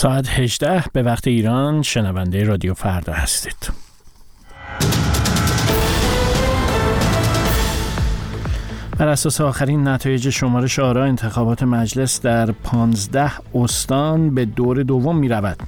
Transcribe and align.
ساعت 0.00 0.28
18 0.28 0.84
به 0.92 1.02
وقت 1.02 1.26
ایران 1.26 1.82
شنونده 1.82 2.44
رادیو 2.44 2.74
فردا 2.74 3.12
هستید. 3.12 3.70
بر 8.98 9.08
اساس 9.08 9.40
آخرین 9.40 9.88
نتایج 9.88 10.30
شمارش 10.30 10.78
آرا 10.78 11.04
انتخابات 11.04 11.62
مجلس 11.62 12.20
در 12.20 12.50
15 12.50 13.30
استان 13.54 14.34
به 14.34 14.44
دور 14.44 14.82
دوم 14.82 15.16
می 15.16 15.28
رود. 15.28 15.62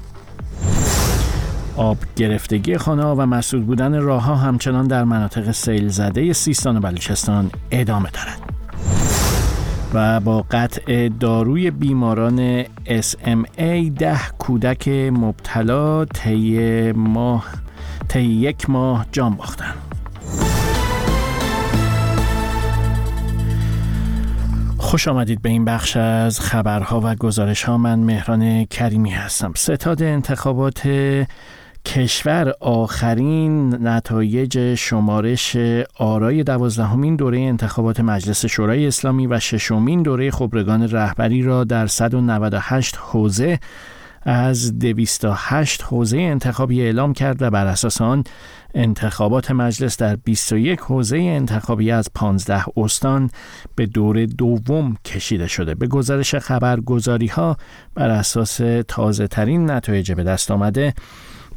آب 1.76 1.98
گرفتگی 2.16 2.78
خانه 2.78 3.04
و 3.04 3.26
مسدود 3.26 3.66
بودن 3.66 4.00
راه 4.00 4.22
ها 4.22 4.36
همچنان 4.36 4.86
در 4.86 5.04
مناطق 5.04 5.50
سیل 5.50 5.88
زده 5.88 6.32
سیستان 6.32 6.76
و 6.76 6.80
بلوچستان 6.80 7.50
ادامه 7.70 8.10
دارد. 8.10 8.41
و 9.94 10.20
با 10.20 10.44
قطع 10.50 11.08
داروی 11.08 11.70
بیماران 11.70 12.64
SMA 12.86 13.90
ده 13.98 14.20
کودک 14.38 14.88
مبتلا 14.88 16.04
طی 16.04 16.92
ماه 16.92 17.46
طی 18.08 18.22
یک 18.22 18.70
ماه 18.70 19.06
جان 19.12 19.34
باختند. 19.34 19.74
خوش 24.78 25.08
آمدید 25.08 25.42
به 25.42 25.48
این 25.48 25.64
بخش 25.64 25.96
از 25.96 26.40
خبرها 26.40 27.00
و 27.04 27.14
گزارش 27.14 27.62
ها 27.62 27.78
من 27.78 27.98
مهران 27.98 28.64
کریمی 28.64 29.10
هستم 29.10 29.52
ستاد 29.56 30.02
انتخابات 30.02 30.86
کشور 31.84 32.54
آخرین 32.60 33.86
نتایج 33.88 34.74
شمارش 34.74 35.56
آرای 35.96 36.42
دوازدهمین 36.42 37.16
دوره 37.16 37.40
انتخابات 37.40 38.00
مجلس 38.00 38.46
شورای 38.46 38.86
اسلامی 38.86 39.26
و 39.26 39.40
ششمین 39.40 40.02
دوره 40.02 40.30
خبرگان 40.30 40.90
رهبری 40.90 41.42
را 41.42 41.64
در 41.64 41.86
198 41.86 42.96
حوزه 43.00 43.58
از 44.22 44.78
208 44.78 45.82
حوزه 45.82 46.18
انتخابی 46.18 46.82
اعلام 46.82 47.12
کرد 47.12 47.42
و 47.42 47.50
بر 47.50 47.66
اساس 47.66 48.00
آن 48.00 48.24
انتخابات 48.74 49.50
مجلس 49.50 49.96
در 49.96 50.16
21 50.16 50.80
حوزه 50.80 51.16
انتخابی 51.16 51.90
از 51.90 52.08
15 52.14 52.64
استان 52.76 53.30
به 53.76 53.86
دور 53.86 54.26
دوم 54.26 54.96
کشیده 55.04 55.46
شده. 55.46 55.74
به 55.74 55.86
گزارش 55.86 56.34
خبرگزاری 56.34 57.26
ها 57.26 57.56
بر 57.94 58.10
اساس 58.10 58.60
تازه 58.88 59.26
ترین 59.26 59.70
نتایج 59.70 60.12
به 60.12 60.24
دست 60.24 60.50
آمده 60.50 60.94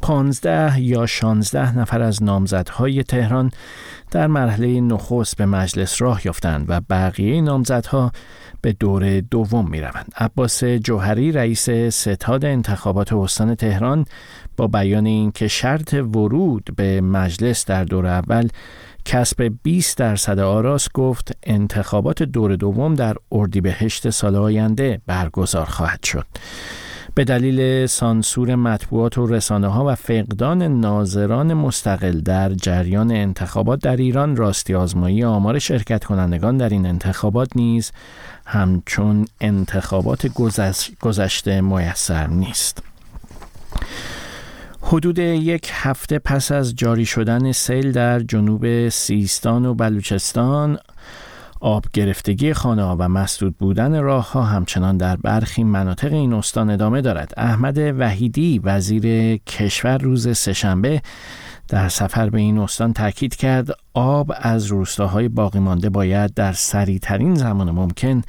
15 0.02 0.80
یا 0.80 1.06
16 1.06 1.78
نفر 1.78 2.02
از 2.02 2.22
نامزدهای 2.22 3.02
تهران 3.02 3.50
در 4.10 4.26
مرحله 4.26 4.80
نخست 4.80 5.36
به 5.36 5.46
مجلس 5.46 6.02
راه 6.02 6.20
یافتند 6.24 6.64
و 6.68 6.80
بقیه 6.90 7.40
نامزدها 7.40 8.12
به 8.60 8.72
دور 8.72 9.20
دوم 9.20 9.70
می 9.70 9.80
روند. 9.80 10.12
عباس 10.16 10.64
جوهری 10.64 11.32
رئیس 11.32 11.70
ستاد 11.70 12.44
انتخابات 12.44 13.12
استان 13.12 13.54
تهران 13.54 14.04
با 14.56 14.66
بیان 14.66 15.06
اینکه 15.06 15.48
شرط 15.48 15.94
ورود 15.94 16.70
به 16.76 17.00
مجلس 17.00 17.64
در 17.64 17.84
دور 17.84 18.06
اول 18.06 18.48
کسب 19.04 19.52
20 19.62 19.98
درصد 19.98 20.38
آراس 20.38 20.88
گفت 20.94 21.36
انتخابات 21.42 22.22
دور 22.22 22.56
دوم 22.56 22.94
در 22.94 23.16
اردیبهشت 23.32 24.10
سال 24.10 24.36
آینده 24.36 25.00
برگزار 25.06 25.66
خواهد 25.66 26.04
شد. 26.04 26.26
به 27.16 27.24
دلیل 27.24 27.86
سانسور 27.86 28.54
مطبوعات 28.54 29.18
و 29.18 29.26
رسانه 29.26 29.68
ها 29.68 29.84
و 29.86 29.94
فقدان 29.94 30.62
ناظران 30.62 31.54
مستقل 31.54 32.20
در 32.20 32.52
جریان 32.52 33.10
انتخابات 33.10 33.80
در 33.80 33.96
ایران 33.96 34.36
راستی 34.36 34.74
آزمایی 34.74 35.24
آمار 35.24 35.58
شرکت 35.58 36.04
کنندگان 36.04 36.56
در 36.56 36.68
این 36.68 36.86
انتخابات 36.86 37.56
نیز 37.56 37.92
همچون 38.46 39.26
انتخابات 39.40 40.26
گذشته 41.00 41.60
میسر 41.60 42.26
نیست. 42.26 42.82
حدود 44.82 45.18
یک 45.18 45.70
هفته 45.72 46.18
پس 46.18 46.52
از 46.52 46.76
جاری 46.76 47.06
شدن 47.06 47.52
سیل 47.52 47.92
در 47.92 48.20
جنوب 48.20 48.88
سیستان 48.88 49.66
و 49.66 49.74
بلوچستان 49.74 50.78
آب 51.60 51.84
گرفتگی 51.92 52.52
خانه 52.52 52.84
و 52.84 53.08
مسدود 53.08 53.58
بودن 53.58 54.00
راه 54.00 54.32
ها 54.32 54.42
همچنان 54.42 54.96
در 54.96 55.16
برخی 55.16 55.64
مناطق 55.64 56.12
این 56.12 56.32
استان 56.32 56.70
ادامه 56.70 57.00
دارد. 57.00 57.32
احمد 57.36 57.78
وحیدی 57.78 58.58
وزیر 58.64 59.36
کشور 59.36 59.98
روز 59.98 60.36
سهشنبه 60.38 61.02
در 61.68 61.88
سفر 61.88 62.30
به 62.30 62.38
این 62.38 62.58
استان 62.58 62.92
تاکید 62.92 63.36
کرد 63.36 63.68
آب 63.94 64.32
از 64.36 64.66
روستاهای 64.66 65.28
باقی 65.28 65.58
مانده 65.58 65.90
باید 65.90 66.34
در 66.34 66.52
سریعترین 66.52 67.34
زمان 67.34 67.70
ممکن 67.70 68.22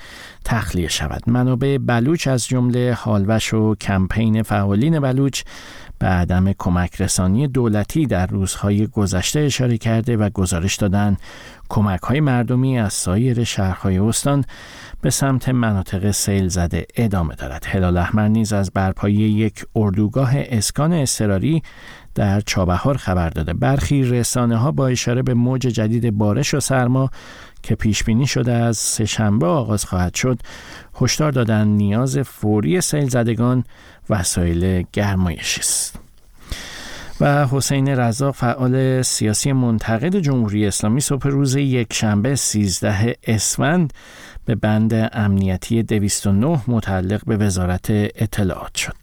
تخلیه 0.45 0.87
شود. 0.87 1.29
منابع 1.29 1.77
بلوچ 1.77 2.27
از 2.27 2.47
جمله 2.47 2.97
حالوش 2.99 3.53
و 3.53 3.75
کمپین 3.75 4.43
فعالین 4.43 4.99
بلوچ 4.99 5.43
به 5.99 6.07
عدم 6.07 6.53
کمک 6.53 7.01
رسانی 7.01 7.47
دولتی 7.47 8.05
در 8.05 8.27
روزهای 8.27 8.87
گذشته 8.87 9.39
اشاره 9.39 9.77
کرده 9.77 10.17
و 10.17 10.29
گزارش 10.29 10.75
دادن 10.75 11.17
کمک 11.69 12.01
های 12.01 12.19
مردمی 12.19 12.79
از 12.79 12.93
سایر 12.93 13.43
شهرهای 13.43 13.97
استان 13.97 14.45
به 15.01 15.09
سمت 15.09 15.49
مناطق 15.49 16.11
سیل 16.11 16.47
زده 16.47 16.85
ادامه 16.95 17.35
دارد. 17.35 17.65
هلال 17.65 17.97
احمر 17.97 18.27
نیز 18.27 18.53
از 18.53 18.71
برپایی 18.71 19.15
یک 19.15 19.65
اردوگاه 19.75 20.31
اسکان 20.35 20.93
اضطراری 20.93 21.63
در 22.17 22.41
چابهار 22.41 22.97
خبر 22.97 23.29
داده. 23.29 23.53
برخی 23.53 24.03
رسانه 24.03 24.57
ها 24.57 24.71
با 24.71 24.87
اشاره 24.87 25.21
به 25.21 25.33
موج 25.33 25.61
جدید 25.61 26.17
بارش 26.17 26.53
و 26.53 26.59
سرما 26.59 27.09
که 27.63 27.75
پیش 27.75 28.03
بینی 28.03 28.27
شده 28.27 28.53
از 28.53 28.77
سهشنبه 28.77 29.45
آغاز 29.45 29.85
خواهد 29.85 30.15
شد 30.15 30.39
هشدار 31.01 31.31
دادن 31.31 31.67
نیاز 31.67 32.17
فوری 32.17 32.81
سیل 32.81 33.09
زدگان 33.09 33.63
وسایل 34.09 34.85
گرمایشی 34.93 35.59
است 35.59 36.06
و 37.21 37.47
حسین 37.47 37.87
رضا 37.87 38.31
فعال 38.31 39.01
سیاسی 39.01 39.51
منتقد 39.51 40.15
جمهوری 40.15 40.67
اسلامی 40.67 41.01
صبح 41.01 41.27
روز 41.27 41.55
یک 41.55 41.93
شنبه 41.93 42.35
13 42.35 43.15
اسفند 43.23 43.93
به 44.45 44.55
بند 44.55 45.09
امنیتی 45.13 45.83
209 45.83 46.61
متعلق 46.67 47.25
به 47.25 47.37
وزارت 47.37 47.87
اطلاعات 47.89 48.75
شد. 48.75 48.95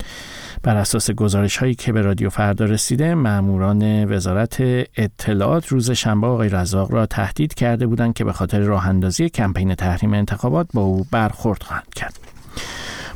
بر 0.63 0.77
اساس 0.77 1.11
گزارش 1.11 1.57
هایی 1.57 1.75
که 1.75 1.93
به 1.93 2.03
رادیو 2.03 2.31
فردا 2.31 2.65
رسیده 2.65 3.15
ماموران 3.15 4.13
وزارت 4.13 4.57
اطلاعات 4.97 5.67
روز 5.67 5.91
شنبه 5.91 6.27
آقای 6.27 6.49
رزاق 6.49 6.93
را 6.93 7.07
تهدید 7.07 7.55
کرده 7.55 7.87
بودند 7.87 8.15
که 8.15 8.25
به 8.25 8.33
خاطر 8.33 8.61
راه 8.61 8.89
اندازی 8.89 9.29
کمپین 9.29 9.75
تحریم 9.75 10.15
انتخابات 10.15 10.67
با 10.75 10.83
او 10.83 11.07
برخورد 11.11 11.63
خواهند 11.63 11.95
کرد 11.97 12.19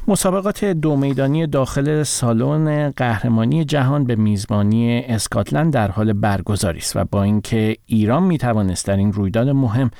مسابقات 0.08 0.64
دو 0.64 0.96
میدانی 0.96 1.46
داخل 1.46 2.02
سالن 2.02 2.90
قهرمانی 2.90 3.64
جهان 3.64 4.04
به 4.04 4.16
میزبانی 4.16 5.04
اسکاتلند 5.08 5.72
در 5.72 5.90
حال 5.90 6.12
برگزاری 6.12 6.78
است 6.78 6.96
و 6.96 7.04
با 7.04 7.22
اینکه 7.22 7.76
ایران 7.86 8.22
می 8.22 8.38
توانست 8.38 8.86
در 8.86 8.96
این 8.96 9.12
رویداد 9.12 9.48
مهم 9.48 9.90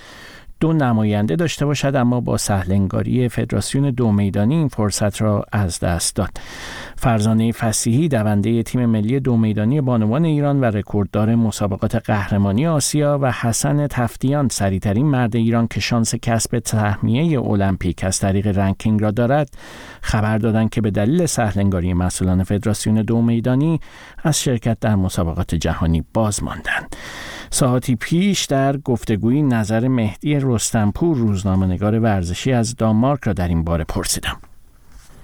دو 0.61 0.73
نماینده 0.73 1.37
داشته 1.37 1.67
باشد 1.67 1.97
اما 1.97 2.21
با 2.21 2.37
سهلنگاری 2.37 3.29
فدراسیون 3.29 3.91
دو 3.91 4.13
میدانی 4.13 4.55
این 4.55 4.69
فرصت 4.69 5.23
را 5.23 5.45
از 5.53 5.81
دست 5.81 6.17
داد. 6.17 6.31
فرزانه 7.01 7.53
فسیحی 7.53 8.09
دونده 8.09 8.63
تیم 8.63 8.87
ملی 8.87 9.21
دو 9.21 9.37
میدانی 9.37 9.81
بانوان 9.81 10.25
ایران 10.25 10.61
و 10.61 10.65
رکورددار 10.65 11.35
مسابقات 11.35 11.95
قهرمانی 11.95 12.67
آسیا 12.67 13.19
و 13.23 13.33
حسن 13.33 13.87
تفتیان 13.87 14.49
سریعترین 14.49 15.07
مرد 15.07 15.37
ایران 15.37 15.67
که 15.67 15.81
شانس 15.81 16.15
کسب 16.15 16.59
تهمیه 16.59 17.41
المپیک 17.41 18.05
از 18.05 18.19
طریق 18.19 18.59
رنکینگ 18.59 19.03
را 19.03 19.11
دارد 19.11 19.51
خبر 20.01 20.39
دادند 20.39 20.71
که 20.71 20.81
به 20.81 20.91
دلیل 20.91 21.27
سهلنگاری 21.27 21.95
مسئولان 21.95 22.43
فدراسیون 22.43 23.03
دو 23.03 23.23
میدانی 23.23 23.81
از 24.25 24.41
شرکت 24.41 24.81
در 24.81 24.95
مسابقات 24.95 25.55
جهانی 25.55 26.05
باز 26.15 26.43
ماندند 26.43 26.97
ساعتی 27.51 27.97
پیش 27.97 28.45
در 28.45 28.77
گفتگویی 28.77 29.43
نظر 29.43 29.89
مهدی 29.89 30.39
رستنپور 30.41 31.17
روزنامه‌نگار 31.17 32.01
ورزشی 32.01 32.53
از 32.53 32.77
دانمارک 32.77 33.25
را 33.25 33.33
در 33.33 33.49
این 33.49 33.65
باره 33.65 33.85
پرسیدم. 33.85 34.37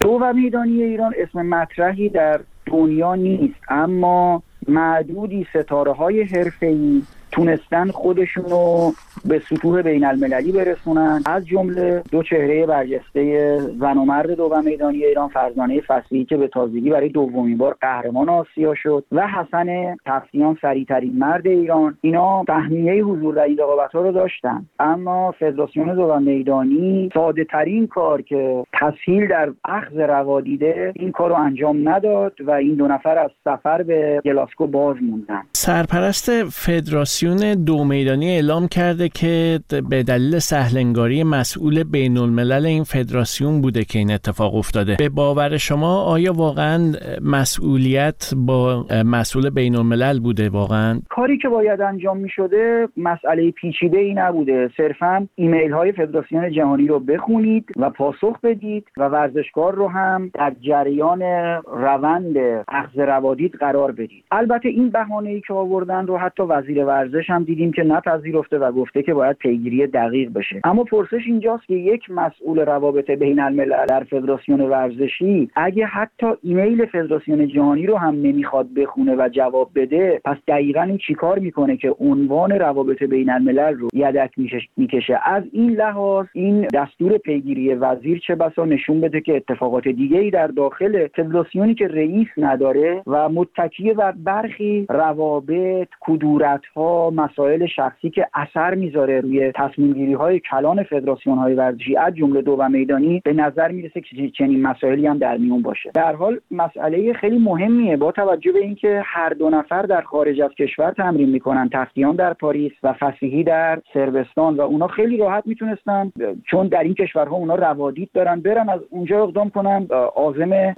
دو 0.04 0.19
و 0.22 0.32
میدانی 0.32 0.82
ایران 0.82 1.15
اسم 1.19 1.42
مطرحی 1.47 2.09
در 2.09 2.41
دنیا 2.66 3.15
نیست 3.15 3.60
اما 3.68 4.42
معدودی 4.68 5.47
ستاره 5.54 5.92
های 5.92 6.22
حرفه‌ای 6.22 7.03
تونستن 7.34 7.91
خودشون 7.91 8.45
رو 8.45 8.92
به 9.25 9.42
سطوح 9.51 9.83
بین 9.83 10.04
المللی 10.04 10.53
برسونن. 10.53 11.22
از 11.27 11.47
جمله 11.47 12.03
دو 12.10 12.22
چهره 12.22 12.66
برجسته 12.66 13.59
زن 13.81 13.97
و 13.97 14.04
مرد 14.04 14.31
دو 14.31 14.63
میدانی 14.65 15.04
ایران 15.04 15.28
فرزانه 15.28 15.81
فصلی 15.81 16.25
که 16.25 16.36
به 16.36 16.48
تازگی 16.48 16.91
برای 16.91 17.09
دومین 17.09 17.59
بار 17.59 17.77
قهرمان 17.81 18.28
آسیا 18.28 18.75
شد 18.75 19.04
و 19.13 19.28
حسن 19.28 19.97
تفسیان 20.07 20.59
سریعترین 20.63 21.19
مرد 21.19 21.47
ایران. 21.47 21.98
اینا 22.01 22.45
تهمیه 22.45 23.04
حضور 23.04 23.34
در 23.34 23.42
این 23.42 23.59
رقابت 23.59 23.92
ها 23.92 24.01
رو 24.01 24.13
داشتن. 24.13 24.66
اما 24.78 25.34
فدراسیون 25.39 25.95
دو 25.95 26.21
میدانی 26.21 27.10
ساده 27.15 27.45
ترین 27.45 27.87
کار 27.87 28.22
که 28.22 28.65
تسهیل 28.80 29.28
در 29.28 29.53
اخذ 29.65 29.97
روادیده 29.97 30.92
این 30.97 31.13
کار 31.13 31.30
رو 31.30 31.37
انجام 31.37 31.89
نداد 31.89 32.33
و 32.41 32.51
این 32.51 32.75
دو 32.75 32.87
نفر 32.87 33.19
از 33.19 33.30
سفر 33.45 33.83
به 33.83 34.21
گلاسکو 34.25 34.66
باز 34.66 34.97
موندن. 35.03 35.42
سرپرست 35.53 36.45
فدراسیون 36.45 37.23
فدراسیون 37.24 37.65
دو 37.65 37.84
میدانی 37.84 38.30
اعلام 38.30 38.68
کرده 38.68 39.09
که 39.09 39.60
به 39.91 40.03
دلیل 40.03 40.38
سهلنگاری 40.38 41.24
مسئول 41.24 41.84
بین 41.84 42.18
الملل 42.18 42.66
این 42.66 42.84
فدراسیون 42.84 43.60
بوده 43.60 43.84
که 43.84 43.98
این 43.98 44.10
اتفاق 44.12 44.54
افتاده. 44.54 44.97
به 44.98 45.09
باور 45.09 45.56
شما 45.56 46.03
آیا 46.03 46.32
واقعا 46.32 46.92
مسئولیت 47.22 48.30
با 48.36 48.86
مسئول 49.04 49.50
بین 49.50 49.76
الملل 49.76 50.21
بوده 50.21 50.48
واقعا؟ 50.48 51.00
کاری 51.09 51.38
که 51.38 51.48
باید 51.48 51.80
انجام 51.80 52.16
می 52.16 52.28
شده 52.28 52.88
مسئله 52.97 53.50
پیچیده 53.50 53.98
ای 53.98 54.15
نبوده. 54.15 54.70
صرفا 54.77 55.28
ایمیل 55.34 55.72
های 55.72 55.92
فدراسیون 55.92 56.53
جهانی 56.53 56.86
رو 56.86 57.00
بخونید 57.00 57.65
و 57.77 57.91
پاسخ 57.91 58.41
بدید 58.42 58.86
و 58.97 59.09
ورزشکار 59.09 59.74
رو 59.74 59.88
هم 59.88 60.30
در 60.34 60.53
جریان 60.60 61.22
روند 61.66 62.36
اخذ 62.68 62.98
روادید 62.98 63.54
قرار 63.54 63.92
بدید. 63.92 64.24
البته 64.30 64.68
این 64.68 64.91
بهانه 64.91 65.30
ای 65.30 65.41
که 65.41 65.54
آوردن 65.54 66.06
رو 66.06 66.18
حتی 66.18 66.42
وزیر 66.42 66.84
ورزش 66.84 67.14
هم 67.28 67.45
دیدیم 67.45 67.72
که 67.72 67.83
نپذیرفته 67.83 68.59
و 68.59 68.72
گفته 68.72 69.03
که 69.03 69.15
باید 69.15 69.37
پیگیری 69.37 69.87
دقیق 69.87 70.33
بشه. 70.33 70.61
اما 70.65 70.84
پرسش 70.84 71.22
اینجاست 71.27 71.66
که 71.66 71.75
یک 71.75 72.11
مسئول 72.11 72.59
روابط 72.59 73.11
بین 73.11 73.41
الملل 73.41 73.87
در 73.89 74.05
فدراسیون 74.05 74.61
ورزشی 74.61 75.51
اگه 75.57 75.87
حتی 75.87 76.27
ایمیل 76.43 76.87
فدراسیون 76.87 77.49
جهانی 77.49 77.87
رو 77.87 77.97
هم 77.97 78.15
نمی‌خواد 78.15 78.75
بخونه 78.75 79.16
و 79.16 79.28
جواب 79.33 79.71
بده 79.75 80.21
پس 80.25 80.37
دقیقا 80.49 80.83
این 80.83 80.99
چیکار 80.99 81.39
می‌کنه 81.39 81.77
که 81.77 81.95
عنوان 82.01 82.51
روابط 82.51 83.03
بین 83.03 83.31
الملل 83.31 83.75
رو 83.75 83.89
یدک 83.95 84.31
می‌کشه 84.77 85.21
از 85.25 85.43
این 85.53 85.71
لحاظ 85.71 86.27
این 86.33 86.66
دستور 86.75 87.19
پیگیری 87.19 87.75
وزیر 87.75 88.21
چه 88.27 88.34
بسا 88.34 88.65
نشون 88.65 89.01
بده 89.01 89.21
که 89.21 89.37
اتفاقات 89.37 89.89
دیگه 89.89 90.19
ای 90.19 90.31
در 90.31 90.47
داخل 90.47 91.07
فدراسیونی 91.07 91.75
که 91.75 91.89
رئیس 91.89 92.28
نداره 92.37 93.03
و 93.07 93.28
متکیه 93.28 93.95
بر 93.95 94.13
برخی 94.13 94.87
روابط 94.89 95.89
کدورت 96.01 96.66
ها 96.77 97.03
مسائل 97.10 97.66
شخصی 97.66 98.10
که 98.10 98.27
اثر 98.34 98.74
می‌ذاره 98.74 99.21
روی 99.21 99.53
تصمیم 99.53 99.92
گیری 99.92 100.12
های 100.12 100.41
کلان 100.41 100.83
فدراسیون 100.83 101.39
های 101.39 101.54
ورزشی 101.54 101.97
از 101.97 102.15
جمله 102.15 102.42
دو 102.42 102.53
و 102.53 102.68
میدانی 102.68 103.22
به 103.24 103.33
نظر 103.33 103.72
می‌رسه 103.72 104.01
که 104.01 104.30
چنین 104.30 104.62
مسائلی 104.62 105.06
هم 105.06 105.18
در 105.18 105.36
میون 105.36 105.62
باشه. 105.62 105.91
در 105.95 106.15
حال 106.15 106.41
مسئله 106.51 107.12
خیلی 107.12 107.39
مهمیه. 107.39 107.97
با 107.97 108.12
توجه 108.12 108.53
به 108.53 108.59
اینکه 108.59 109.03
هر 109.04 109.28
دو 109.28 109.51
نفر 109.51 109.83
در 109.83 110.01
خارج 110.01 110.41
از 110.41 110.51
کشور 110.51 110.91
تمرین 110.91 111.28
می‌کنن 111.28 111.68
تفتیان 111.72 112.16
در 112.16 112.33
پاریس 112.33 112.72
و 112.83 112.92
فسیحی 112.92 113.45
در 113.45 113.80
سربستان 113.95 114.56
و 114.56 114.60
اونا 114.60 114.86
خیلی 114.86 115.16
راحت 115.16 115.47
می‌تونستن 115.47 116.12
چون 116.51 116.68
در 116.68 116.83
این 116.83 116.95
کشورها 116.95 117.36
اونا 117.36 117.54
روادید 117.54 118.10
دارن 118.15 118.41
برن 118.41 118.68
از 118.68 118.80
اونجا 118.91 119.22
اقدام 119.22 119.51
کنن 119.51 119.86
عازم 120.16 120.74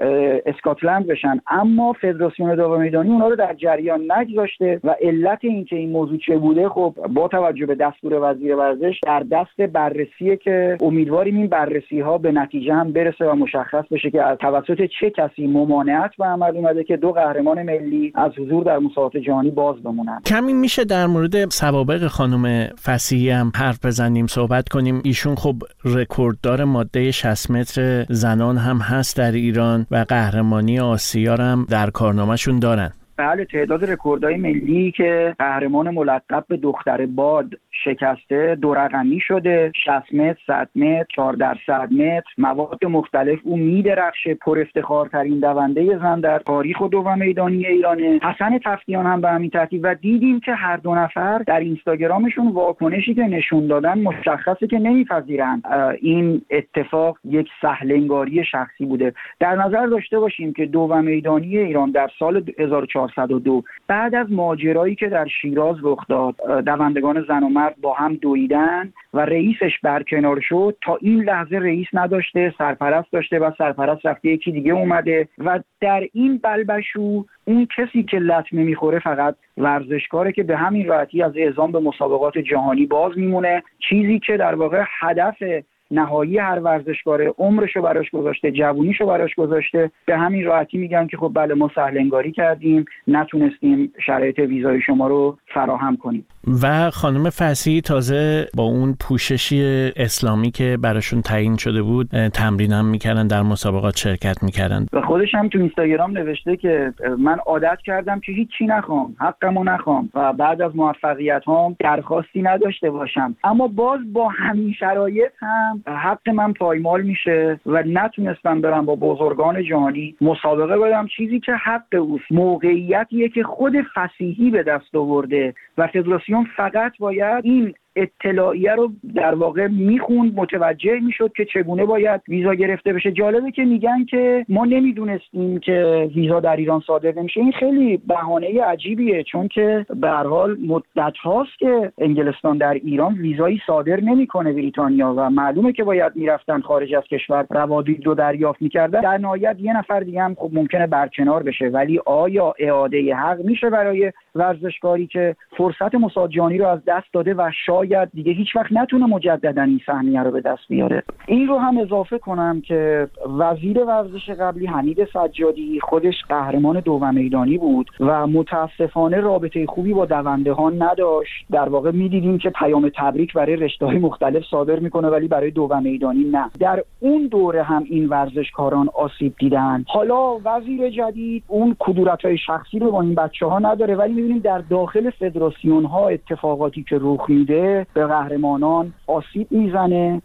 اسکاتلند 0.47 1.07
بشن. 1.07 1.41
اما 1.51 1.93
فدراسیون 1.93 2.55
دو 2.55 2.79
میدانی 2.79 3.11
اونا 3.11 3.29
رو 3.29 3.37
در 3.37 3.55
جریان 3.55 4.13
نگذاشته 4.13 4.81
و 4.85 4.95
علت 5.01 5.39
اینکه 5.43 5.77
این 5.77 5.91
موضوع 5.91 6.16
چه 6.19 6.39
بوده 6.39 6.69
خب 6.69 6.95
با 7.15 7.29
توجه 7.29 7.67
به 7.67 7.75
دستور 7.75 8.31
وزیر 8.31 8.57
ورزش 8.57 9.01
در 9.03 9.21
دست 9.21 9.61
بررسیه 9.73 10.37
که 10.37 10.79
امیدواریم 10.81 11.37
این 11.37 11.47
بررسی 11.47 12.01
ها 12.01 12.19
به 12.19 12.33
نتیجه 12.33 12.75
هم 12.75 12.93
برسه 12.93 13.25
و 13.25 13.35
مشخص 13.35 13.85
بشه 13.91 14.11
که 14.11 14.23
از 14.23 14.39
توسط 14.39 14.83
چه 15.01 15.11
کسی 15.11 15.47
ممانعت 15.47 16.11
به 16.19 16.25
عمل 16.25 16.57
اومده 16.57 16.85
که 16.85 16.97
دو 16.97 17.13
قهرمان 17.13 17.63
ملی 17.63 18.13
از 18.15 18.33
حضور 18.39 18.65
در 18.65 18.79
مسابقات 18.79 19.17
جهانی 19.17 19.51
باز 19.51 19.83
بمونن. 19.83 20.21
کمی 20.27 20.53
میشه 20.53 20.85
در 20.85 21.07
مورد 21.07 21.51
سوابق 21.51 22.07
خانم 22.07 22.67
فسیحی 22.85 23.31
هم 23.31 23.53
حرف 23.57 23.87
بزنیم 23.87 24.27
صحبت 24.27 24.69
کنیم. 24.69 25.01
ایشون 25.05 25.35
خب 25.35 25.57
رکورددار 25.85 26.65
ماده 26.65 27.11
60 27.11 27.51
متر 27.51 28.05
زنان 28.09 28.57
هم 28.57 28.79
هست 28.79 29.17
در 29.17 29.33
ایران 29.33 29.87
و 29.91 30.05
قهرمانی 30.09 30.81
آسیا 30.81 31.35
هم 31.35 31.67
در 31.71 31.91
کارنامهشون 31.91 32.59
دارن. 32.59 32.93
بله 33.17 33.45
تعداد 33.45 33.85
رکوردهای 33.85 34.37
ملی 34.37 34.91
که 34.97 35.37
قهرمان 35.39 35.91
ملقب 35.91 36.45
به 36.49 36.57
دختر 36.57 37.07
باد 37.07 37.51
شکسته 37.85 38.55
دو 38.55 38.75
رقمی 38.75 39.21
شده 39.21 39.73
60 39.85 40.15
متر 40.15 40.39
100 40.47 40.69
متر 40.75 41.05
4 41.17 41.33
در 41.33 41.57
100 41.67 41.93
متر 41.93 42.31
مواد 42.39 42.85
مختلف. 42.85 43.39
او 43.45 43.57
میدرخشه 43.57 44.35
پر 44.35 44.59
افتخارترین 44.59 45.41
دونده 45.41 45.99
زن 45.99 46.21
در 46.21 46.39
تاریخ 46.39 46.81
و 46.81 46.89
دو 46.89 47.15
میدانی 47.17 47.67
ایرانه. 47.67 48.21
حسن 48.23 48.59
تفتیان 48.65 49.07
هم 49.07 49.21
به 49.21 49.29
همین 49.29 49.51
ترتیب. 49.51 49.81
و 49.85 49.95
دیدیم 49.95 50.41
که 50.41 50.53
هر 50.53 50.77
دو 50.77 50.95
نفر 50.95 51.39
در 51.39 51.61
اینستاگرامشون 51.61 52.49
واکنشی 52.49 53.15
که 53.15 53.23
نشون 53.23 53.67
دادن 53.67 53.99
مشخصه 53.99 54.67
که 54.67 54.79
نمیپذیرند. 54.79 55.63
این 56.01 56.43
اتفاق 56.51 57.19
یک 57.25 57.49
سهلنگاری 57.63 58.45
شخصی 58.45 58.85
بوده. 58.85 59.13
در 59.41 59.55
نظر 59.55 59.87
داشته 59.87 60.19
باشیم 60.19 60.53
که 60.53 60.67
دو 60.67 60.87
میدانی 61.03 61.59
ایران 61.59 61.91
در 61.91 62.11
سال 62.19 62.43
1402 62.59 63.63
بعد 63.89 64.15
از 64.15 64.27
ماجرایی 64.31 64.95
که 64.95 65.09
در 65.09 65.27
شیراز 65.27 65.77
رخ 65.83 66.07
داد 66.09 66.35
دوندگان 66.65 67.25
زن 67.29 67.43
و 67.43 67.49
مرد 67.49 67.66
با 67.83 67.95
هم 67.95 68.15
دویدن 68.15 68.93
و 69.15 69.21
رئیسش 69.21 69.73
برکنار 69.83 70.41
شد 70.41 70.77
تا 70.83 70.99
این 71.01 71.23
لحظه 71.23 71.57
رئیس 71.57 71.87
نداشته 71.93 72.55
سرپرست 72.59 73.13
داشته 73.13 73.39
و 73.39 73.51
سرپرست 73.59 74.07
رفته 74.07 74.29
یکی 74.29 74.53
دیگه 74.53 74.73
اومده 74.73 75.29
و 75.39 75.61
در 75.81 76.09
این 76.13 76.39
بلبشو 76.39 77.25
اون 77.45 77.69
کسی 77.77 78.03
که 78.03 78.19
لطمه 78.19 78.63
می‌خوره 78.63 78.99
فقط 78.99 79.37
ورزشکاره 79.57 80.33
که 80.33 80.43
به 80.43 80.57
همین 80.57 80.89
راحتی 80.89 81.23
از 81.23 81.33
اعزام 81.37 81.73
به 81.73 81.81
مسابقات 81.81 82.39
جهانی 82.39 82.87
باز 82.87 83.13
میمونه. 83.19 83.63
چیزی 83.89 84.19
که 84.19 84.37
در 84.37 84.55
واقع 84.55 84.85
هدف 85.01 85.43
نهایی 85.91 86.39
هر 86.39 86.61
ورزشکاره 86.61 87.35
عمرشو 87.39 87.83
براش 87.83 88.11
گذاشته 88.11 88.53
جوونیشو 88.53 89.07
براش 89.07 89.35
گذاشته. 89.35 89.91
به 90.07 90.19
همین 90.19 90.45
راحتی 90.45 90.79
میگن 90.79 91.07
که 91.07 91.17
خب 91.17 91.33
بله 91.35 91.55
ما 91.55 91.71
سهلنگاری 91.75 92.33
کردیم 92.33 92.85
نتونستیم 93.09 93.93
شرایط 94.07 94.39
ویزای 94.39 94.81
شما 94.81 95.09
رو 95.09 95.39
فراهم 95.55 95.97
کنیم. 95.97 96.27
و 96.63 96.91
خانم 96.91 97.31
فسی 97.31 97.81
تازه 97.81 98.47
با 98.57 98.63
اون 98.63 98.97
پوششی 99.01 99.91
اسلامی 99.97 100.51
که 100.51 100.79
براشون 100.83 101.23
تعیین 101.23 101.57
شده 101.57 101.83
بود 101.83 102.29
تمرین 102.29 102.73
هم 102.73 102.85
می‌کردن 102.85 103.27
در 103.27 103.43
مسابقات 103.43 103.97
شرکت 103.97 104.43
می‌کردن. 104.43 104.87
و 104.93 105.01
خودش 105.01 105.35
هم 105.35 105.49
تو 105.49 105.59
اینستاگرام 105.59 106.19
نوشته 106.19 106.57
که 106.57 106.93
من 107.19 107.39
عادت 107.47 107.79
کردم 107.85 108.21
که 108.21 108.33
هیچی 108.33 108.67
نخوام 108.67 109.17
حقمو 109.21 109.65
نخوام 109.65 110.11
و 110.15 110.33
بعد 110.33 110.63
از 110.63 110.77
موفقیت 110.77 111.43
هم 111.47 111.77
درخواستی 111.79 112.43
نداشته 112.43 112.91
باشم. 112.91 113.37
اما 113.45 113.69
باز 113.69 114.01
با 114.13 114.29
همین 114.29 114.73
شرایط 114.73 115.33
هم 115.41 115.76
حق 115.87 116.29
من 116.29 116.53
پایمال 116.53 117.03
میشه 117.03 117.61
و 117.67 117.83
نتونستم 117.87 118.61
برم 118.61 118.87
با 118.87 118.97
بزرگان 118.97 119.65
جهانی 119.65 120.17
مسابقه 120.21 120.79
بدم. 120.79 121.07
چیزی 121.17 121.41
که 121.41 121.53
حق 121.53 121.95
اوست 121.95 122.33
موقعیتیه 122.33 123.29
که 123.29 123.43
خود 123.43 123.73
فسیحی 123.95 124.51
به 124.51 124.63
دست 124.63 124.95
آورده 124.95 125.55
و 125.79 125.87
فدراسیون 125.87 126.47
فقط 126.57 126.93
باید 126.99 127.45
این 127.45 127.75
اطلاعیه 127.97 128.75
رو 128.75 128.91
در 129.15 129.35
واقع 129.35 129.67
می‌خوند 129.67 130.33
متوجه 130.37 131.01
می‌شد 131.01 131.33
که 131.37 131.45
چگونه 131.45 131.85
باید 131.85 132.21
ویزا 132.29 132.55
گرفته 132.55 132.93
بشه. 132.93 133.13
جالبه 133.13 133.51
که 133.51 133.65
میگن 133.65 134.05
که 134.05 134.47
ما 134.49 134.65
نمی‌دونستیم 134.65 135.59
که 135.59 136.09
ویزا 136.15 136.41
در 136.41 136.57
ایران 136.57 136.81
صادر 136.87 137.13
نمیشه. 137.15 137.41
این 137.41 137.53
خیلی 137.53 137.97
بهانه 137.97 138.63
عجیبیه 138.63 139.23
چون 139.23 139.49
که 139.49 139.87
به 140.01 140.09
هر 140.09 140.27
حال 140.27 140.57
مدت 140.67 141.17
هاست 141.23 141.59
که 141.59 141.93
انگلستان 141.99 142.59
در 142.59 142.75
ایران 142.75 143.15
ویزایی 143.15 143.61
صادر 143.67 144.01
نمی‌کنه 144.01 144.53
بریتانیا 144.53 145.15
و 145.17 145.31
معلومه 145.31 145.73
که 145.73 145.85
باید 145.85 146.13
می‌رفتن 146.15 146.61
خارج 146.61 146.95
از 146.95 147.05
کشور 147.05 147.47
روادید 147.51 148.07
رو 148.07 148.15
دریافت 148.15 148.63
می‌کردن. 148.63 149.01
در 149.01 149.19
نهایت 149.19 149.57
یه 149.61 149.79
نفر 149.79 150.01
دیگه 150.01 150.23
هم 150.23 150.35
خب 150.35 150.51
ممکنه 150.53 150.87
برکنار 150.87 151.43
بشه 151.43 151.69
ولی 151.69 152.01
آیا 152.07 152.55
اعاده 152.59 153.15
حق 153.15 153.41
میشه 153.45 153.71
برای 153.71 154.13
ورزشکاری 154.35 155.07
که 155.07 155.37
فرصت 155.57 155.95
مساجانی 155.95 156.59
رو 156.59 156.67
از 156.67 156.85
دست 156.87 157.07
داده 157.13 157.35
و 157.35 157.51
شاید 157.67 157.86
شاید 157.89 158.09
دیگه 158.15 158.33
هیچ 158.33 158.57
وقت 158.57 158.73
نتونه 158.73 159.07
مجددا 159.07 159.63
این 159.63 159.81
سهمیه 159.87 160.23
رو 160.23 160.31
به 160.31 160.41
دست 160.41 160.69
بیاره. 160.69 161.03
این 161.27 161.49
رو 161.49 161.59
هم 161.59 161.79
اضافه 161.79 162.19
کنم 162.19 162.61
که 162.61 163.09
وزیر 163.39 163.85
ورزش 163.85 164.31
قبلی 164.31 164.67
حمید 164.67 165.05
سجادی 165.05 165.81
خودش 165.81 166.15
قهرمان 166.29 166.81
دو 166.81 167.13
میدانی 167.13 167.59
بود 167.59 167.91
و 168.01 168.27
متاسفانه 168.27 169.21
رابطه 169.21 169.67
خوبی 169.67 169.93
با 169.93 170.07
دونده 170.07 170.53
ها 170.53 170.71
نداشت. 170.71 171.47
در 171.51 171.69
واقع 171.69 171.91
می‌دیدیم 171.91 172.39
که 172.39 172.51
پیام 172.51 172.91
تبریک 172.97 173.33
برای 173.33 173.57
رشته 173.57 173.87
های 173.87 173.99
مختلف 173.99 174.45
صادر 174.51 174.79
می‌کنه 174.79 175.09
ولی 175.09 175.29
برای 175.29 175.51
دو 175.51 175.81
میدانی 175.83 176.25
نه. 176.25 176.51
در 176.61 176.83
اون 177.01 177.27
دوره 177.27 177.63
هم 177.63 177.85
این 177.91 178.09
ورزشکاران 178.09 178.89
آسیب 178.95 179.35
دیدن. 179.39 179.85
حالا 179.89 180.37
وزیر 180.45 180.91
جدید 180.91 181.45
اون 181.49 181.77
کدورت 181.79 182.25
های 182.25 182.39
شخصی 182.39 182.79
رو 182.79 182.91
با 182.91 183.03
این 183.03 183.15
بچه 183.15 183.47
ها 183.47 183.59
نداره 183.59 183.97
ولی 183.97 184.13
می‌بینیم 184.13 184.39
در 184.39 184.59
داخل 184.59 185.11
فدراسیون 185.11 185.85
ها 185.85 186.09
اتفاقاتی 186.09 186.83
که 186.89 186.99
رخ 187.01 187.31
میده 187.31 187.76
به 187.95 188.07
قهرمانان 188.07 188.95
آسیب 189.07 189.53
می‌زنه. 189.53 190.23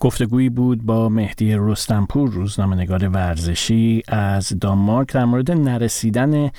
گفتگویی 0.00 0.48
بود 0.48 0.82
با 0.82 1.08
مهدی 1.08 1.54
رستنپور 1.58 2.30
روزنامه‌نگار 2.30 3.08
ورزشی 3.08 4.02
از 4.08 4.58
دانمارک. 4.60 5.12
در 5.12 5.24
مورد 5.24 5.50
نرسیدن 5.50 6.50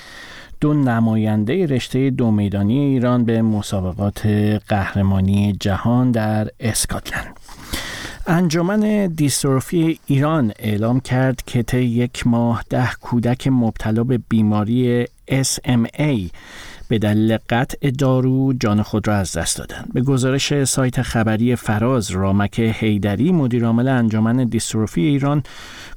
دو 0.61 0.73
نماینده 0.73 1.65
رشته 1.65 2.09
دو 2.09 2.31
میدانی 2.31 2.79
ایران 2.79 3.25
به 3.25 3.41
مسابقات 3.41 4.25
قهرمانی 4.67 5.53
جهان 5.59 6.11
در 6.11 6.47
اسکاتلند. 6.59 7.39
انجمن 8.27 9.07
دیستروفی 9.07 9.99
ایران 10.05 10.51
اعلام 10.59 10.99
کرد 10.99 11.41
که 11.45 11.63
طی 11.63 11.83
یک 11.83 12.27
ماه 12.27 12.63
ده 12.69 12.89
کودک 13.01 13.47
مبتلا 13.47 14.03
به 14.03 14.19
بیماری 14.29 15.05
SMA 15.29 16.29
به 16.87 16.99
دلیل 16.99 17.37
قطع 17.49 17.91
دارو 17.91 18.53
جان 18.53 18.81
خود 18.81 19.07
را 19.07 19.15
از 19.15 19.37
دست 19.37 19.57
دادند. 19.57 19.89
به 19.93 20.01
گزارش 20.01 20.63
سایت 20.63 21.01
خبری 21.01 21.55
فراز 21.55 22.11
رامک 22.11 22.59
هیدری 22.59 23.31
مدیرعامل 23.31 23.87
انجمن 23.87 24.43
دیستروفی 24.43 25.01
ایران 25.01 25.43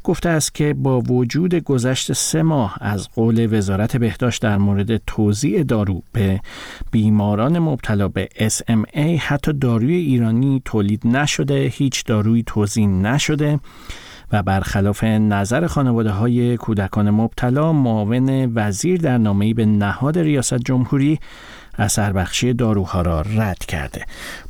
گفته 0.04 0.28
است 0.28 0.54
که 0.54 0.75
با 0.75 1.00
وجود 1.00 1.54
گذشت 1.54 2.12
سه 2.12 2.42
ماه 2.42 2.76
از 2.80 3.09
قول 3.09 3.59
وزارت 3.59 3.97
بهداشت 3.97 4.42
در 4.42 4.59
مورد 4.59 4.97
توزیع 4.97 5.62
دارو 5.62 6.02
به 6.12 6.40
بیماران 6.90 7.59
مبتلا 7.59 8.09
به 8.09 8.28
SMA 8.38 8.99
حتی 8.99 9.52
داروی 9.52 9.95
ایرانی 9.95 10.62
تولید 10.64 11.07
نشده 11.07 11.73
هیچ 11.75 12.04
دارویی 12.04 12.42
توزیع 12.47 12.87
نشده 12.87 13.61
و 14.33 14.43
برخلاف 14.43 15.05
نظر 15.05 15.67
خانواده 15.67 16.11
های 16.11 16.57
کودکان 16.57 17.11
مبتلا 17.11 17.73
معاون 17.73 18.53
وزیر 18.55 19.01
در 19.01 19.19
نامه‌ای 19.19 19.55
به 19.55 19.67
نهاد 19.67 20.19
ریاست 20.19 20.59
جمهوری 20.59 21.19
اثر 21.79 22.13
بخشی 22.13 22.53
داروها 22.53 23.03
را 23.03 23.21
رد 23.21 23.59
کرده. 23.59 24.05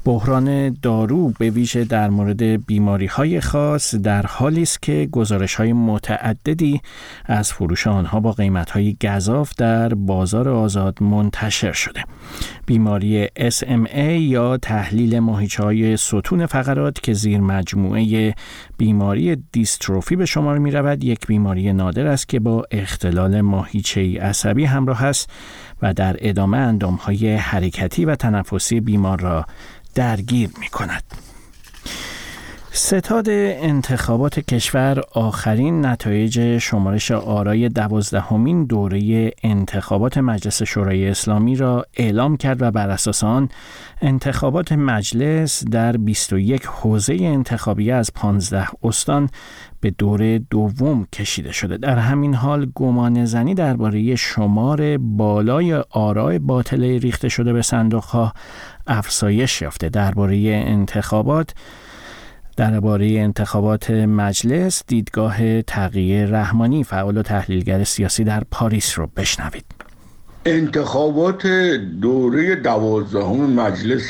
بحران 0.04 0.70
دارو 0.82 1.32
به 1.38 1.50
ویژه 1.50 1.84
در 1.84 2.10
مورد 2.10 2.66
بیماری 2.66 3.06
های 3.06 3.40
خاص 3.40 3.94
در 3.94 4.26
حالی 4.26 4.62
است 4.62 4.82
که 4.82 5.08
گزارش 5.12 5.54
های 5.54 5.72
متعددی 5.72 6.80
از 7.24 7.52
فروش 7.52 7.86
آنها 7.86 8.20
با 8.20 8.32
قیمت 8.32 8.70
های 8.70 8.96
گذاف 9.02 9.52
در 9.56 9.94
بازار 9.94 10.48
آزاد 10.48 11.02
منتشر 11.02 11.72
شده. 11.72 12.04
بیماری 12.66 13.26
SMA 13.26 13.98
یا 14.20 14.56
تحلیل 14.56 15.18
ماهیچه 15.18 15.62
های 15.62 15.96
ستون 15.96 16.46
فقرات 16.46 17.00
که 17.02 17.12
زیر 17.12 17.40
مجموعه 17.40 18.34
بیماری 18.78 19.36
دیستروفی 19.52 20.16
به 20.16 20.26
شمار 20.26 20.58
می 20.58 20.70
رود 20.70 21.04
یک 21.04 21.26
بیماری 21.26 21.72
نادر 21.72 22.06
است 22.06 22.28
که 22.28 22.40
با 22.40 22.64
اختلال 22.70 23.40
ماهیچه 23.40 24.20
عصبی 24.20 24.64
همراه 24.64 25.04
است 25.04 25.30
و 25.82 25.94
در 25.94 26.16
ادامه 26.18 26.58
حرکتی 27.26 28.04
و 28.04 28.14
تنفسی 28.16 28.80
بیمار 28.80 29.20
را 29.20 29.46
درگیر 29.94 30.50
می 30.60 30.68
کند. 30.68 31.27
ستاد 32.78 33.28
انتخابات 33.28 34.40
کشور 34.40 35.02
آخرین 35.12 35.86
نتایج 35.86 36.58
شمارش 36.58 37.10
آرای 37.10 37.68
دوازدهمین 37.68 38.64
دوره 38.64 39.30
انتخابات 39.42 40.18
مجلس 40.18 40.62
شورای 40.62 41.08
اسلامی 41.08 41.56
را 41.56 41.84
اعلام 41.96 42.36
کرد 42.36 42.62
و 42.62 42.70
بر 42.70 42.90
اساس 42.90 43.24
آن 43.24 43.48
انتخابات 44.00 44.72
مجلس 44.72 45.64
در 45.64 45.96
21 45.96 46.66
حوزه 46.66 47.14
انتخابی 47.20 47.90
از 47.90 48.12
15 48.14 48.66
استان 48.82 49.30
به 49.80 49.90
دور 49.90 50.38
دوم 50.38 51.06
کشیده 51.12 51.52
شده. 51.52 51.76
در 51.76 51.98
همین 51.98 52.34
حال 52.34 52.72
گمان 52.74 53.24
زنی 53.24 53.54
درباره 53.54 54.16
شمار 54.16 54.98
بالای 54.98 55.74
آرای 55.90 56.38
باطله 56.38 56.98
ریخته 56.98 57.28
شده 57.28 57.52
به 57.52 57.62
صندوق 57.62 58.32
افزایش 58.86 59.62
یافته. 59.62 59.88
درباره 59.88 60.64
انتخابات 60.66 61.54
درباره 62.58 63.06
انتخابات 63.06 63.90
مجلس 63.90 64.82
دیدگاه 64.86 65.62
تغییر 65.62 66.26
رحمانی 66.26 66.84
فعال 66.84 67.18
و 67.18 67.22
تحلیلگر 67.22 67.84
سیاسی 67.84 68.24
در 68.24 68.42
پاریس 68.50 68.98
رو 68.98 69.08
بشنوید. 69.16 69.64
انتخابات 70.46 71.46
دوره 72.02 72.56
دوازدهم 72.56 73.52
مجلس 73.52 74.02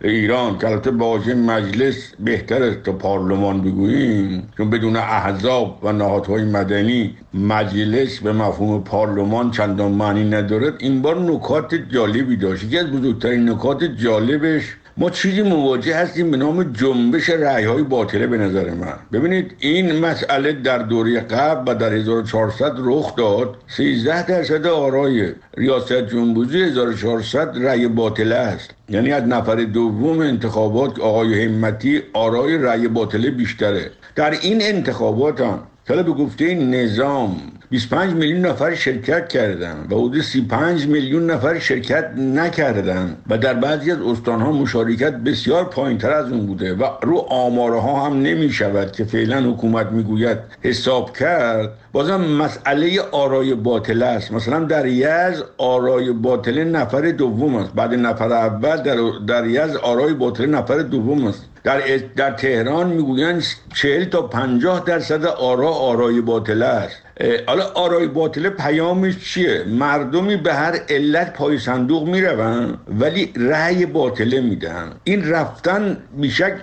ایران 0.00 0.58
که 0.58 0.68
البته 0.68 0.90
مجلس 1.34 2.12
بهتر 2.20 2.74
تا 2.74 2.92
پارلمان 2.92 3.60
بگوییم 3.62 4.48
چون 4.56 4.70
بدون 4.70 4.96
احزاب 4.96 5.78
و 5.82 5.92
نهادهای 5.92 6.44
مدنی 6.44 7.16
مجلس 7.34 8.18
به 8.18 8.32
مفهوم 8.32 8.84
پارلمان 8.84 9.50
چندان 9.50 9.92
معنی 9.92 10.24
ندارد. 10.24 10.74
این 10.78 11.02
بار 11.02 11.20
نکات 11.20 11.74
جالبی 11.74 12.36
داشت. 12.36 12.64
یکی 12.64 12.78
از 12.78 12.86
بزرگترین 12.86 13.48
نکات 13.48 13.84
جالبش 13.84 14.76
ما 14.98 15.10
چیزی 15.10 15.42
مواجه 15.42 15.96
هستیم 15.96 16.30
به 16.30 16.36
نام 16.36 16.72
جنبش 16.72 17.30
رعی 17.30 17.64
های 17.64 17.82
باطله 17.82 18.26
به 18.26 18.38
نظر 18.38 18.70
من. 18.70 18.94
ببینید 19.12 19.54
این 19.60 19.98
مسئله 19.98 20.52
در 20.52 20.78
دوره 20.78 21.20
قبل 21.20 21.72
و 21.72 21.74
در 21.74 21.92
1400 21.92 22.72
رخ 22.78 23.16
داد. 23.16 23.56
13 23.68 24.26
درصد 24.26 24.66
آرای 24.66 25.32
ریاست 25.56 25.92
جمهوری 25.92 26.62
1400 26.62 27.52
رأی 27.56 27.88
باطله 27.88 28.34
است. 28.34 28.70
یعنی 28.88 29.12
از 29.12 29.22
نفر 29.22 29.54
دوم 29.54 30.20
انتخابات 30.20 31.00
آقای 31.00 31.44
همتی 31.44 32.02
آرای 32.12 32.58
رأی 32.58 32.88
باطله 32.88 33.30
بیشتره. 33.30 33.90
در 34.14 34.30
این 34.30 34.62
انتخابات 34.62 35.40
هم 35.40 35.58
به 35.88 36.02
گفته 36.02 36.54
نظام 36.54 37.36
25 37.70 38.14
میلیون 38.14 38.46
نفر 38.46 38.74
شرکت 38.74 39.28
کردن 39.28 39.86
و 39.90 39.94
حدود 39.94 40.20
35 40.20 40.86
میلیون 40.86 41.30
نفر 41.30 41.58
شرکت 41.58 42.10
نکردن 42.16 43.16
و 43.28 43.38
در 43.38 43.54
بعضی 43.54 43.90
از 43.90 44.00
استانها 44.00 44.52
مشارکت 44.52 45.12
بسیار 45.12 45.64
پایین 45.64 45.98
تر 45.98 46.10
از 46.10 46.32
اون 46.32 46.46
بوده 46.46 46.74
و 46.74 46.84
رو 47.02 47.18
آمارها 47.18 48.06
هم 48.06 48.22
نمی 48.22 48.50
شود 48.50 48.92
که 48.92 49.04
فعلا 49.04 49.50
حکومت 49.50 49.86
می‌گوید 49.86 50.38
حساب 50.62 51.16
کرد 51.16 51.72
بازم 51.92 52.20
مسئله 52.20 53.00
آرای 53.00 53.54
باطله 53.54 54.06
است. 54.06 54.32
مثلا 54.32 54.60
در 54.64 54.86
یز 54.86 55.42
آرای 55.58 56.12
باطله 56.12 56.64
نفر 56.64 57.10
دوم 57.10 57.56
است. 57.56 57.72
بعد 57.74 57.94
نفر 57.94 58.32
اول 58.32 58.76
در, 58.76 58.96
در 59.26 59.46
یز 59.46 59.76
آرای 59.76 60.14
باطله 60.14 60.46
نفر 60.46 60.78
دوم 60.78 61.26
است. 61.26 61.44
در, 61.64 61.80
در 62.16 62.30
تهران 62.30 62.86
می‌گویند 62.86 63.44
40 63.74 64.04
تا 64.04 64.22
50 64.22 64.84
درصد 64.86 65.24
آرا 65.24 65.68
آرای 65.68 66.20
باطله 66.20 66.66
است. 66.66 67.05
حالا 67.46 67.64
آرای 67.64 68.06
باطله 68.06 68.50
پیامش 68.50 69.18
چیه؟ 69.18 69.64
مردمی 69.64 70.36
به 70.36 70.54
هر 70.54 70.80
علت 70.88 71.32
پای 71.32 71.58
صندوق 71.58 72.08
میرون 72.08 72.78
ولی 72.88 73.32
رأی 73.36 73.86
باطله 73.86 74.40
میدن 74.40 74.92
این 75.04 75.28
رفتن 75.28 75.98
بیشک 76.16 76.54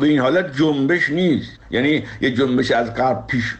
به 0.00 0.06
این 0.06 0.18
حالت 0.18 0.56
جنبش 0.56 1.10
نیست. 1.10 1.50
یعنی 1.70 2.02
یه 2.20 2.30
جنبش 2.30 2.70
از 2.70 2.94
قبل 2.94 3.20
پیش 3.26 3.54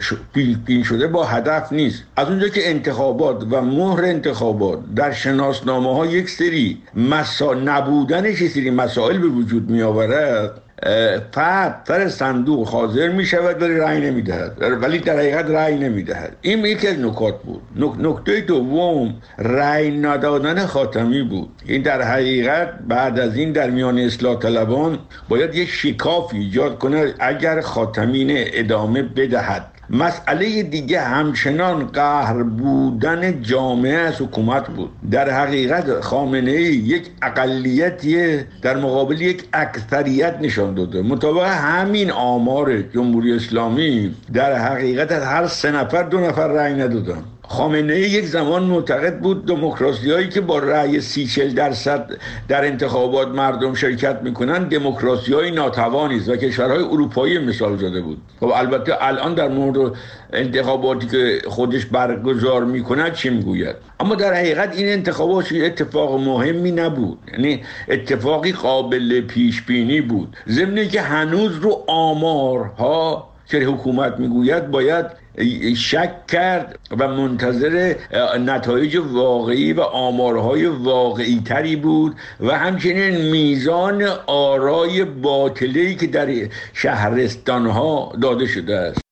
پین 0.67 0.83
شده 0.83 1.07
با 1.07 1.25
هدف 1.25 1.73
نیست. 1.73 2.03
از 2.17 2.29
اونجا 2.29 2.49
که 2.49 2.71
انتخابات 2.71 3.47
و 3.51 3.63
مهر 3.63 4.05
انتخابات 4.05 4.79
در 4.97 5.13
شناسنامه 5.13 5.95
ها 5.95 6.07
یک 6.07 6.31
سری 6.31 6.83
مسا 6.95 7.55
نبودنش 7.55 8.41
یک 8.41 8.51
سری 8.51 8.71
مسائل 8.71 9.19
به 9.19 9.27
وجود 9.29 9.71
می 9.71 9.83
آورد 9.83 10.63
فرد 11.33 11.85
در 11.85 12.09
صندوق 12.09 12.69
حاضر 12.69 13.09
می 13.09 13.25
شود 13.27 13.63
ولی 13.63 13.75
رأی 13.75 14.01
نمی 14.01 14.23
دهد 14.23 14.83
ولی 14.83 14.99
در 14.99 15.17
حقیقت 15.17 15.51
رأی 15.51 15.77
نمی 15.77 16.03
دهد 16.03 16.37
این 16.43 16.65
یکی 16.65 16.89
از 16.89 16.99
نکات 16.99 17.43
بود. 17.43 17.63
نکته 17.99 18.41
دوم 18.41 19.15
رأی 19.39 19.91
ندادن 19.91 20.67
خاتمی 20.67 21.23
بود. 21.23 21.49
این 21.67 21.83
در 21.83 22.03
حقیقت 22.03 22.79
بعد 22.89 23.19
از 23.19 23.37
این 23.37 23.53
در 23.53 23.71
میان 23.71 23.99
اصلاح 23.99 24.39
طلبان 24.39 24.99
باید 25.29 25.55
یک 25.55 25.69
شکاف 25.69 26.35
ایجاد 26.35 26.79
کنه. 26.79 27.15
اگر 27.19 27.61
خاتمین 27.97 28.29
ادامه 28.33 29.03
بدهد. 29.03 29.67
مسئله 29.91 30.62
دیگه 30.62 31.00
همچنان 31.00 31.87
قهر 31.87 32.43
بودن 32.43 33.43
جامعه 33.43 33.99
از 33.99 34.21
حکومت 34.21 34.67
بود. 34.67 34.91
در 35.11 35.31
حقیقت 35.31 36.00
خامنه 36.00 36.50
ای 36.50 36.65
یک 36.65 37.07
اقلیتی 37.23 38.38
در 38.62 38.76
مقابل 38.76 39.21
یک 39.21 39.45
اکثریت 39.53 40.37
نشان 40.41 40.75
داده. 40.75 41.03
مطابق 41.03 41.45
همین 41.45 42.11
آمار 42.11 42.83
جمهوری 42.83 43.37
اسلامی 43.37 44.15
در 44.33 44.59
حقیقت 44.59 45.12
هر 45.12 45.47
سه 45.47 45.71
نفر 45.71 46.03
دو 46.03 46.21
نفر 46.21 46.47
رأی 46.49 46.75
ندادن. 46.75 47.23
خامنه 47.49 48.00
یک 48.00 48.25
زمان 48.26 48.62
معتقد 48.62 49.21
بود 49.21 49.47
دموکراسی 49.47 50.11
هایی 50.11 50.29
که 50.29 50.41
با 50.41 50.59
رأی 50.59 51.00
سی 51.00 51.26
چل 51.26 51.49
درصد 51.49 52.11
در 52.49 52.65
انتخابات 52.65 53.29
مردم 53.29 53.75
شرکت 53.75 54.23
می‌کنن 54.23 54.69
دموکراسی 54.69 55.33
های 55.33 55.50
ناتوانی 55.50 56.17
است 56.17 56.29
و 56.29 56.37
کشورهای 56.37 56.83
اروپایی 56.83 57.38
مثال 57.38 57.76
زده 57.76 58.00
بود. 58.00 58.19
خب 58.41 58.53
البته 58.55 58.95
الان 59.00 59.35
در 59.35 59.49
مورد 59.49 59.93
انتخاباتی 60.33 61.07
که 61.07 61.38
خودش 61.49 61.87
برگزار 61.87 62.65
می‌کند 62.65 63.12
چی 63.12 63.31
می‌گوید؟ 63.31 63.76
اما 64.00 64.15
در 64.15 64.35
حقیقت 64.35 64.76
این 64.76 64.88
انتخابات 64.88 65.53
اتفاق 65.53 66.21
مهمی 66.21 66.73
نبود. 66.73 67.19
یعنی 67.33 67.62
اتفاقی 67.88 68.53
قابل 68.53 69.21
پیش 69.21 69.62
بینی 69.62 70.00
بود. 70.00 70.37
ضمنی 70.49 70.88
که 70.88 71.00
هنوز 71.00 71.57
رو 71.57 71.85
آمارها 71.87 73.29
که 73.47 73.59
حکومت 73.59 74.19
می‌گوید 74.19 74.71
باید 74.71 75.07
شک 75.76 76.26
کرد 76.26 76.78
و 76.99 77.09
منتظر 77.09 77.95
نتایج 78.40 78.97
واقعی 78.97 79.73
و 79.73 79.81
آمارهای 79.81 80.66
واقعی 80.66 81.43
تری 81.45 81.76
بود 81.76 82.16
و 82.40 82.59
همچنین 82.59 83.31
میزان 83.31 84.02
آرای 84.26 85.05
باطلی 85.05 85.95
که 85.95 86.07
در 86.07 86.49
شهرستان 86.73 87.66
ها 87.66 88.12
داده 88.23 88.47
شده 88.47 88.76
است. 88.76 89.06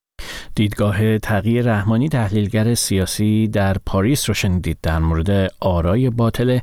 دیدگاه 0.54 1.18
تغییر 1.18 1.64
رحمانی 1.64 2.08
تحلیلگر 2.08 2.74
سیاسی 2.74 3.48
در 3.48 3.76
پاریس 3.86 4.28
رو 4.28 4.34
شنیدید 4.34 4.78
در 4.82 4.98
مورد 4.98 5.52
آرای 5.60 6.10
باطل 6.10 6.58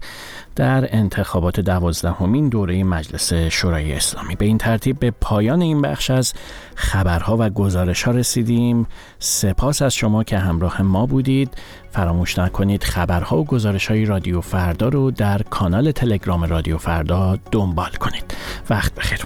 در 0.56 0.96
انتخابات 0.96 1.60
دوازدهمین 1.60 2.50
دوره 2.50 2.84
مجلس 2.84 3.34
شورای 3.34 3.94
اسلامی. 3.94 4.36
به 4.36 4.46
این 4.46 4.58
ترتیب 4.58 5.00
به 5.00 5.12
پایان 5.12 5.62
این 5.62 5.82
بخش 5.82 6.12
از 6.12 6.34
خبرها 6.76 7.38
و 7.40 7.50
گزارش 7.50 8.04
ها 8.04 8.12
رسیدیم. 8.12 8.88
سپاس 9.20 9.82
از 9.82 9.96
شما 9.96 10.24
که 10.24 10.38
همراه 10.38 10.82
ما 10.82 11.06
بودید. 11.06 11.54
فراموش 11.92 12.40
نکنید 12.40 12.84
خبرها 12.84 13.38
و 13.38 13.46
گزارش 13.46 13.88
های 13.88 14.06
رادیو 14.06 14.42
فردا 14.42 14.88
رو 14.88 15.12
در 15.12 15.42
کانال 15.42 15.92
تلگرام 15.92 16.44
رادیو 16.44 16.78
فردا 16.78 17.38
دنبال 17.52 17.92
کنید. 17.92 18.34
وقت 18.70 18.96
بخیر. 18.96 19.20